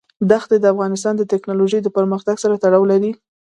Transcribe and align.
دښتې 0.31 0.57
د 0.59 0.65
افغانستان 0.73 1.13
د 1.17 1.23
تکنالوژۍ 1.33 1.79
د 1.83 1.87
پرمختګ 1.97 2.35
سره 2.43 2.59
تړاو 2.63 2.89
لري. 2.91 3.11